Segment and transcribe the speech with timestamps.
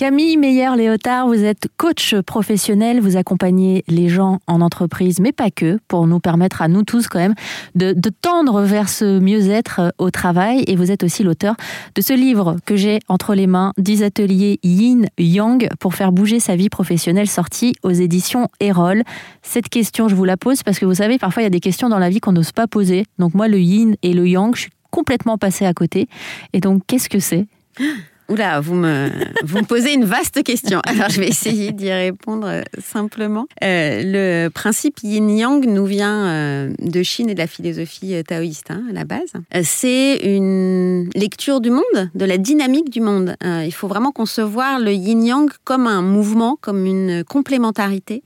[0.00, 5.78] Camille Meyer-Léotard, vous êtes coach professionnel, vous accompagnez les gens en entreprise, mais pas que,
[5.88, 7.34] pour nous permettre à nous tous quand même
[7.74, 7.92] de,
[8.22, 10.64] tendre vers ce mieux-être au travail.
[10.68, 11.54] Et vous êtes aussi l'auteur
[11.94, 16.40] de ce livre que j'ai entre les mains, 10 ateliers Yin Yang pour faire bouger
[16.40, 19.02] sa vie professionnelle, sorti aux éditions Erol.
[19.42, 21.60] Cette question, je vous la pose parce que vous savez, parfois il y a des
[21.60, 23.04] questions dans la vie qu'on n'ose pas poser.
[23.18, 26.08] Donc moi, le Yin et le Yang, je suis complètement passée à côté.
[26.54, 27.46] Et donc, qu'est-ce que c'est?
[28.30, 29.10] Oula, vous me,
[29.44, 30.80] vous me posez une vaste question.
[30.84, 33.46] Alors, je vais essayer d'y répondre euh, simplement.
[33.64, 38.84] Euh, le principe yin-yang nous vient euh, de Chine et de la philosophie taoïste hein,
[38.88, 39.32] à la base.
[39.64, 43.34] C'est une lecture du monde, de la dynamique du monde.
[43.42, 48.22] il faut vraiment concevoir le yin-yang comme un mouvement, comme une complémentarité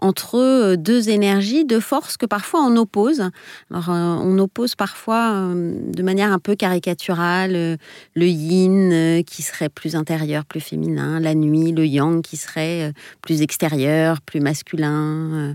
[0.00, 3.22] entre euh, deux énergies, deux forces que parfois on oppose.
[3.70, 7.78] Alors, euh, on oppose parfois euh, de manière un peu caricaturale
[8.14, 13.42] le yin qui serait plus intérieur, plus féminin, la nuit, le yang qui serait plus
[13.42, 15.54] extérieur, plus masculin,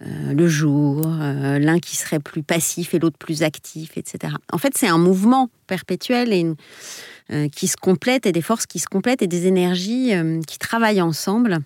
[0.00, 4.34] le jour, l'un qui serait plus passif et l'autre plus actif, etc.
[4.52, 8.86] En fait, c'est un mouvement perpétuel et qui se complète et des forces qui se
[8.86, 10.12] complètent et des énergies
[10.46, 11.60] qui travaillent ensemble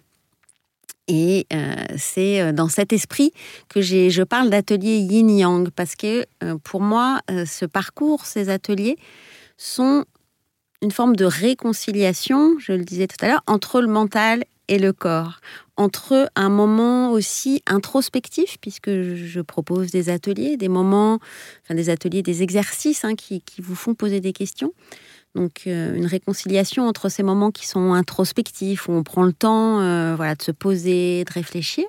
[1.09, 3.33] et euh, c'est euh, dans cet esprit
[3.69, 8.97] que je parle d'atelier yin-yang, parce que euh, pour moi, ce parcours, ces ateliers,
[9.57, 10.05] sont
[10.83, 14.93] une forme de réconciliation, je le disais tout à l'heure, entre le mental et le
[14.93, 15.41] corps,
[15.77, 21.19] entre un moment aussi introspectif, puisque je propose des ateliers, des moments,
[21.63, 24.73] enfin des ateliers, des exercices hein, qui, qui, vous font poser des questions,
[25.37, 29.81] donc euh, une réconciliation entre ces moments qui sont introspectifs, où on prend le temps
[29.81, 31.85] euh, voilà, de se poser, de réfléchir,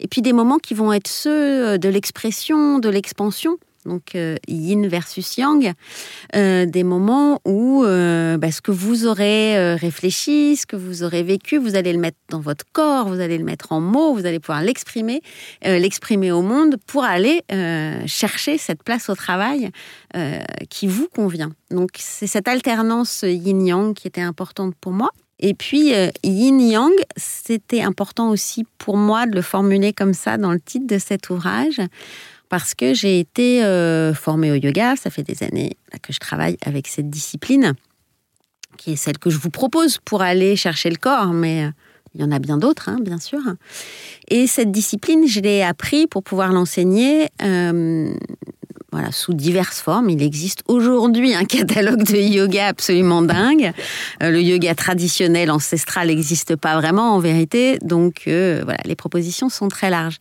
[0.00, 3.56] et puis des moments qui vont être ceux euh, de l'expression, de l'expansion,
[3.88, 5.72] donc euh, yin versus yang,
[6.36, 11.22] euh, des moments où euh, bah, ce que vous aurez réfléchi, ce que vous aurez
[11.22, 14.26] vécu, vous allez le mettre dans votre corps, vous allez le mettre en mots, vous
[14.26, 15.22] allez pouvoir l'exprimer,
[15.64, 17.42] l'exprimer au monde pour aller
[18.06, 19.70] chercher cette place au travail
[20.68, 21.52] qui vous convient.
[21.70, 25.10] Donc c'est cette alternance yin-yang qui était importante pour moi.
[25.40, 25.92] Et puis,
[26.24, 30.98] yin-yang, c'était important aussi pour moi de le formuler comme ça dans le titre de
[30.98, 31.80] cet ouvrage,
[32.48, 34.96] parce que j'ai été euh, formée au yoga.
[34.96, 37.74] Ça fait des années que je travaille avec cette discipline,
[38.76, 41.70] qui est celle que je vous propose pour aller chercher le corps, mais euh,
[42.14, 43.40] il y en a bien d'autres, hein, bien sûr.
[44.28, 47.28] Et cette discipline, je l'ai appris pour pouvoir l'enseigner.
[47.42, 48.12] Euh,
[48.90, 50.10] voilà, sous diverses formes.
[50.10, 53.72] Il existe aujourd'hui un catalogue de yoga absolument dingue.
[54.20, 59.90] le yoga traditionnel ancestral n'existe pas vraiment en vérité, donc voilà, les propositions sont très
[59.90, 60.18] larges.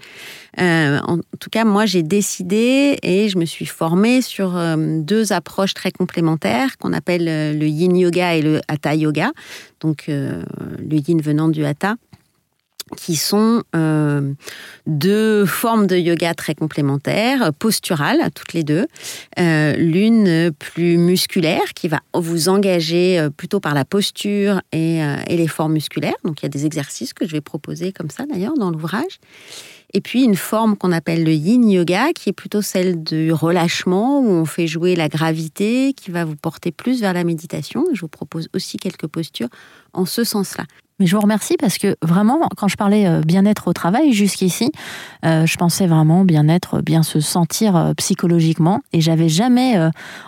[0.60, 5.32] Euh, en tout cas, moi, j'ai décidé et je me suis formée sur euh, deux
[5.34, 9.32] approches très complémentaires qu'on appelle euh, le yin yoga et le hatha yoga.
[9.80, 10.44] Donc, le
[10.90, 11.98] yin venant du hatha
[12.96, 13.64] qui sont
[14.86, 18.88] deux formes de yoga très complémentaires, posturales, toutes les deux.
[19.38, 25.74] L'une plus musculaire, qui va vous engager plutôt par la posture et, et les formes
[25.74, 26.16] musculaires.
[26.24, 29.20] Donc il y a des exercices que je vais proposer comme ça d'ailleurs dans l'ouvrage.
[29.94, 34.20] Et puis une forme qu'on appelle le yin yoga, qui est plutôt celle du relâchement,
[34.20, 37.86] où on fait jouer la gravité, qui va vous porter plus vers la méditation.
[37.94, 39.50] Je vous propose aussi quelques postures
[39.94, 40.66] en ce sens-là.
[41.00, 44.72] Mais je vous remercie parce que vraiment, quand je parlais euh, bien-être au travail jusqu'ici,
[45.26, 49.78] euh, je pensais vraiment bien-être, bien se sentir euh, psychologiquement, et j'avais jamais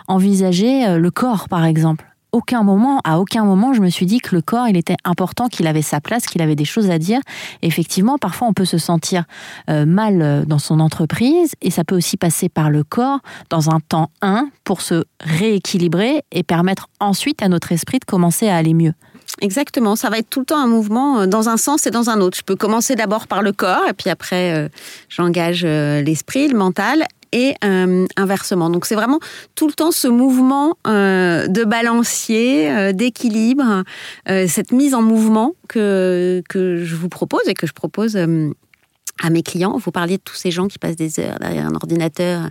[0.06, 4.34] envisagé le corps, par exemple aucun moment, à aucun moment, je me suis dit que
[4.34, 7.20] le corps, il était important, qu'il avait sa place, qu'il avait des choses à dire.
[7.62, 9.24] effectivement, parfois, on peut se sentir
[9.68, 13.70] euh, mal euh, dans son entreprise et ça peut aussi passer par le corps dans
[13.70, 18.56] un temps 1 pour se rééquilibrer et permettre ensuite à notre esprit de commencer à
[18.56, 18.94] aller mieux.
[19.40, 22.10] Exactement, ça va être tout le temps un mouvement euh, dans un sens et dans
[22.10, 22.36] un autre.
[22.36, 24.70] Je peux commencer d'abord par le corps et puis après
[25.08, 28.70] j'engage l'esprit, le mental et euh, inversement.
[28.70, 29.20] Donc c'est vraiment
[29.54, 33.84] tout le temps ce mouvement euh, de balancier, euh, d'équilibre,
[34.26, 39.42] cette mise en mouvement que, que je vous propose et que je propose à mes
[39.42, 39.76] clients.
[39.76, 42.48] Vous parliez de tous ces gens qui passent des heures derrière un ordinateur,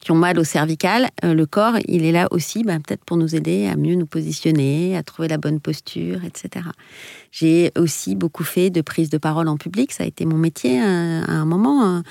[0.00, 1.08] qui ont mal au cervical.
[1.22, 4.96] le corps, il est là aussi, bah, peut-être pour nous aider à mieux nous positionner,
[4.96, 6.66] à trouver la bonne posture, etc.
[7.30, 9.92] J'ai aussi beaucoup fait de prise de parole en public.
[9.92, 12.02] Ça a été mon métier à un moment.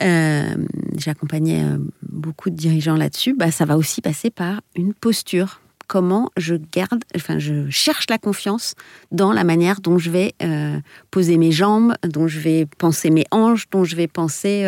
[0.00, 0.54] Euh,
[0.96, 3.34] j'accompagnais euh, beaucoup de dirigeants là-dessus.
[3.34, 5.60] Bah, ça va aussi passer par une posture.
[5.86, 8.74] Comment je garde, enfin, je cherche la confiance
[9.10, 10.78] dans la manière dont je vais euh,
[11.10, 14.66] poser mes jambes, dont je vais penser mes hanches, dont je vais penser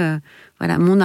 [0.61, 0.97] voilà, mon,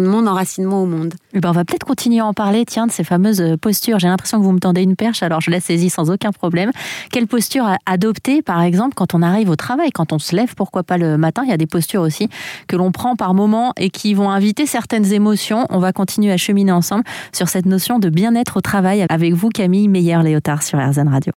[0.00, 1.14] mon enracinement au monde.
[1.34, 3.98] Eh ben on va peut-être continuer à en parler, tiens, de ces fameuses euh, postures.
[3.98, 6.70] J'ai l'impression que vous me tendez une perche, alors je la saisis sans aucun problème.
[7.12, 10.84] Quelle posture adopter, par exemple, quand on arrive au travail, quand on se lève, pourquoi
[10.84, 11.42] pas le matin?
[11.44, 12.30] Il y a des postures aussi
[12.66, 15.66] que l'on prend par moment et qui vont inviter certaines émotions.
[15.68, 19.50] On va continuer à cheminer ensemble sur cette notion de bien-être au travail avec vous,
[19.50, 21.32] Camille Meyer-Léotard, sur RZN Radio.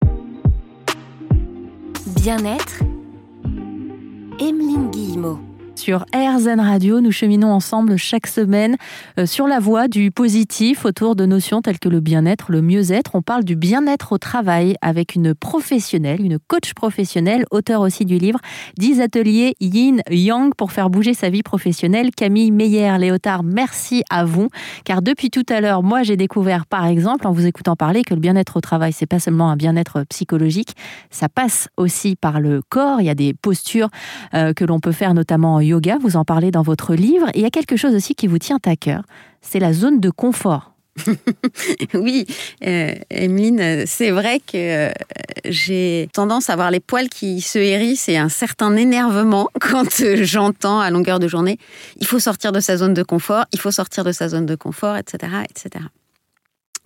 [2.15, 2.79] Bien-être,
[4.39, 5.39] Emeline Guillemot.
[5.77, 8.77] Sur RZN Radio, nous cheminons ensemble chaque semaine
[9.19, 13.11] euh, sur la voie du positif autour de notions telles que le bien-être, le mieux-être.
[13.13, 18.17] On parle du bien-être au travail avec une professionnelle, une coach professionnelle, auteur aussi du
[18.17, 18.39] livre
[18.79, 22.09] 10 ateliers Yin Yang pour faire bouger sa vie professionnelle.
[22.09, 24.49] Camille Meyer-Léotard, merci à vous.
[24.83, 28.15] Car depuis tout à l'heure, moi j'ai découvert par exemple en vous écoutant parler que
[28.15, 30.75] le bien-être au travail, c'est pas seulement un bien-être psychologique,
[31.11, 32.99] ça passe aussi par le corps.
[32.99, 33.89] Il y a des postures
[34.33, 37.29] euh, que l'on peut faire notamment en yoga, vous en parlez dans votre livre.
[37.33, 39.03] Et il y a quelque chose aussi qui vous tient à cœur,
[39.41, 40.73] c'est la zone de confort.
[41.93, 42.25] oui,
[42.65, 44.91] euh, Emeline, c'est vrai que euh,
[45.45, 50.23] j'ai tendance à avoir les poils qui se hérissent et un certain énervement quand euh,
[50.23, 51.59] j'entends à longueur de journée
[51.99, 54.55] il faut sortir de sa zone de confort, il faut sortir de sa zone de
[54.55, 55.33] confort, etc.
[55.49, 55.85] etc.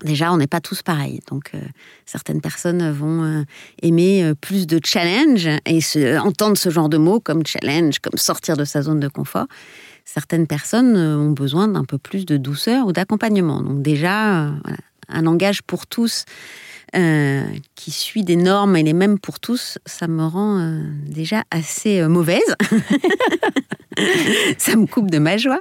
[0.03, 1.19] Déjà, on n'est pas tous pareils.
[1.29, 1.59] Donc, euh,
[2.05, 3.43] certaines personnes vont euh,
[3.81, 8.17] aimer euh, plus de challenge et se, entendre ce genre de mots comme challenge, comme
[8.17, 9.45] sortir de sa zone de confort.
[10.05, 13.61] Certaines personnes ont besoin d'un peu plus de douceur ou d'accompagnement.
[13.61, 14.51] Donc, déjà,
[15.07, 16.25] un langage pour tous
[16.91, 22.55] qui suit des normes et les mêmes pour tous, ça me rend déjà assez mauvaise.
[24.57, 25.59] ça me coupe de ma joie.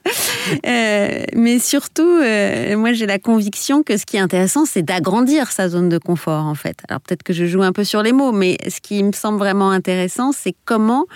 [0.67, 5.51] Euh, mais surtout, euh, moi, j'ai la conviction que ce qui est intéressant, c'est d'agrandir
[5.51, 6.79] sa zone de confort, en fait.
[6.89, 9.39] Alors peut-être que je joue un peu sur les mots, mais ce qui me semble
[9.39, 11.07] vraiment intéressant, c'est comment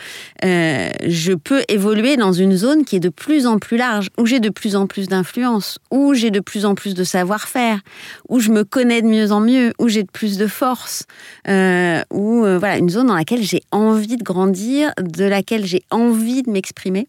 [0.44, 4.26] euh, je peux évoluer dans une zone qui est de plus en plus large, où
[4.26, 7.80] j'ai de plus en plus d'influence, où j'ai de plus en plus de savoir-faire,
[8.28, 11.04] où je me connais de mieux en mieux, où j'ai de plus de force,
[11.46, 16.50] où voilà, une zone dans laquelle j'ai envie de grandir, de laquelle j'ai envie de
[16.50, 17.06] m'exprimer.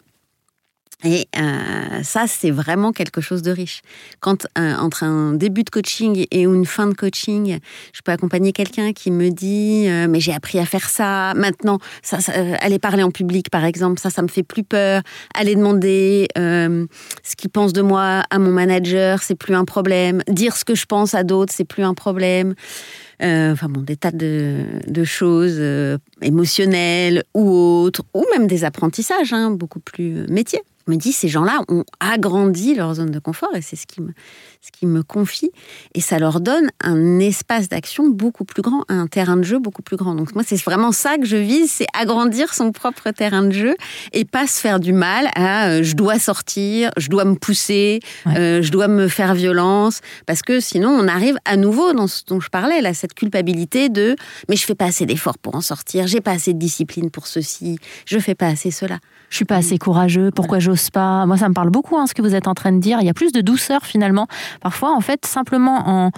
[1.04, 3.82] Et euh, ça, c'est vraiment quelque chose de riche.
[4.22, 7.60] Quand euh, entre un début de coaching et une fin de coaching,
[7.94, 11.34] je peux accompagner quelqu'un qui me dit euh, mais j'ai appris à faire ça.
[11.36, 12.20] Maintenant, ça,
[12.62, 15.02] aller parler en public, par exemple, ça, ça me fait plus peur.
[15.34, 20.22] Aller demander ce qu'il pense de moi à mon manager, c'est plus un problème.
[20.30, 22.56] Dire ce que je pense à d'autres, c'est plus un problème.
[23.22, 25.62] enfin bon, des tas de, choses
[26.22, 31.62] émotionnelles ou autres, ou même des apprentissages, hein, beaucoup plus métiers me dit ces gens-là
[31.68, 34.14] ont agrandi leur zone de confort et c'est ce qui me
[34.62, 35.52] ce qui me confie.
[35.94, 39.84] Et ça leur donne un espace d'action beaucoup plus grand, un terrain de jeu beaucoup
[39.84, 40.16] plus grand.
[40.16, 43.76] Donc moi c'est vraiment ça que je vise, c'est agrandir son propre terrain de jeu
[44.14, 48.00] et pas se faire du mal à euh, je dois sortir, je dois me pousser,
[48.28, 50.02] euh, je dois me faire violence.
[50.26, 53.90] Parce que sinon on arrive à nouveau dans ce dont je parlais là cette culpabilité
[53.90, 54.16] de
[54.50, 57.28] mais je fais pas assez d'efforts pour en sortir, j'ai pas assez de discipline pour
[57.28, 59.00] ceci, je fais pas assez cela.
[59.30, 60.75] Je suis pas assez courageux, pourquoi j'ose
[61.26, 63.00] Moi, ça me parle beaucoup, hein, ce que vous êtes en train de dire.
[63.02, 64.28] Il y a plus de douceur finalement.
[64.62, 66.12] Parfois, en fait, simplement en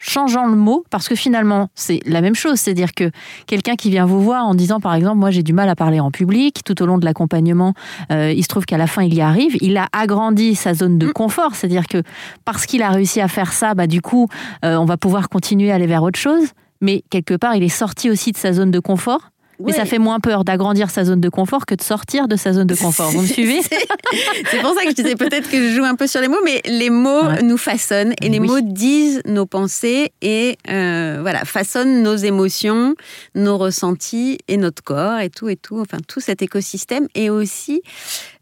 [0.00, 2.58] changeant le mot, parce que finalement, c'est la même chose.
[2.58, 3.10] C'est-à-dire que
[3.46, 6.00] quelqu'un qui vient vous voir en disant, par exemple, moi j'ai du mal à parler
[6.00, 7.74] en public, tout au long de l'accompagnement,
[8.10, 10.98] euh, il se trouve qu'à la fin, il y arrive, il a agrandi sa zone
[10.98, 11.12] de mm.
[11.12, 11.54] confort.
[11.54, 12.02] C'est-à-dire que
[12.44, 14.28] parce qu'il a réussi à faire ça, bah, du coup,
[14.64, 16.48] euh, on va pouvoir continuer à aller vers autre chose.
[16.80, 19.30] Mais quelque part, il est sorti aussi de sa zone de confort.
[19.64, 22.52] Mais ça fait moins peur d'agrandir sa zone de confort que de sortir de sa
[22.52, 23.10] zone de confort.
[23.10, 23.60] Vous me suivez?
[24.50, 26.40] C'est pour ça que je disais peut-être que je joue un peu sur les mots,
[26.44, 32.02] mais les mots nous façonnent et les mots disent nos pensées et euh, voilà façonnent
[32.02, 32.94] nos émotions,
[33.34, 35.80] nos ressentis et notre corps et tout et tout.
[35.80, 37.82] Enfin tout cet écosystème est aussi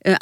[0.08, 0.14] euh,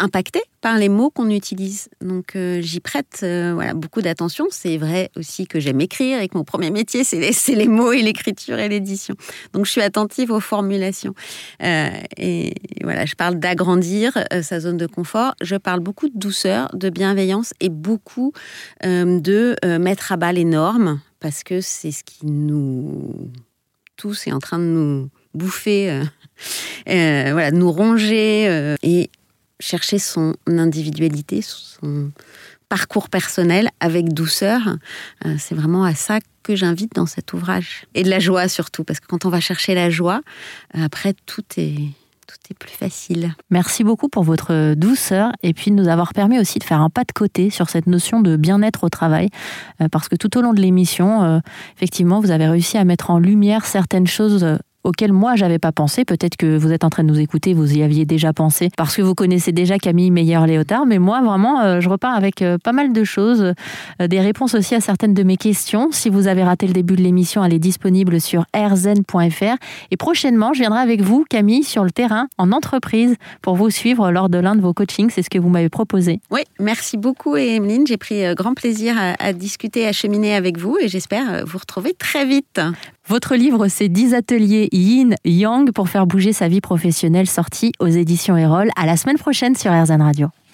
[0.61, 1.88] par les mots qu'on utilise.
[2.00, 4.47] Donc euh, j'y prête euh, voilà, beaucoup d'attention.
[4.50, 7.93] C'est vrai aussi que j'aime écrire et que mon premier métier, c'est les, les, mots
[7.93, 9.14] et l'écriture et l'édition.
[9.52, 11.14] Donc je suis attentive aux formulations.
[11.61, 15.35] et voilà, je parle d'agrandir sa zone de confort.
[15.40, 18.33] Je parle beaucoup de douceur, de bienveillance et beaucoup
[18.83, 23.31] de mettre à bas les normes parce que c'est ce qui nous
[23.97, 26.02] tous est en train de nous bouffer,
[26.87, 29.11] voilà, nous ronger et
[29.61, 32.11] chercher son individualité, son
[32.69, 34.77] parcours personnel avec douceur.
[35.25, 37.87] Euh, c'est vraiment à ça que j'invite dans cet ouvrage.
[37.95, 40.21] Et de la joie surtout, parce que quand on va chercher la joie,
[40.77, 41.79] euh, après tout est
[42.27, 43.37] tout est plus facile.
[43.51, 46.91] Merci beaucoup pour votre douceur et puis de nous avoir permis aussi de faire un
[46.91, 49.29] pas de côté sur cette notion de bien-être au travail.
[49.81, 51.41] Euh, parce que tout au long de l'émission,
[51.77, 56.05] effectivement, vous avez réussi à mettre en lumière certaines choses auxquels moi j'avais pas pensé.
[56.05, 58.97] Peut-être que vous êtes en train de nous écouter, vous y aviez déjà pensé parce
[58.97, 60.87] que vous connaissez déjà Camille Meyer-Léotard.
[60.87, 63.52] Mais moi, vraiment, euh, je repars avec euh, pas mal de choses,
[64.00, 65.88] euh, des réponses aussi à certaines de mes questions.
[65.90, 69.57] Si vous avez raté le début de l'émission, elle est disponible sur rzen.fr.
[69.90, 74.11] Et prochainement, je viendrai avec vous, Camille, sur le terrain, en entreprise, pour vous suivre
[74.11, 75.11] lors de l'un de vos coachings.
[75.11, 76.21] C'est ce que vous m'avez proposé.
[76.31, 77.87] Oui, merci beaucoup, Emeline.
[77.87, 82.25] J'ai pris grand plaisir à discuter, à cheminer avec vous et j'espère vous retrouver très
[82.25, 82.61] vite.
[83.09, 87.87] Votre livre, c'est 10 ateliers Yin Yang pour faire bouger sa vie professionnelle, sorti aux
[87.87, 88.71] éditions Erol.
[88.75, 90.29] À la semaine prochaine sur RZN Radio.